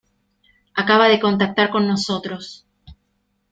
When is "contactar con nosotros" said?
1.19-2.65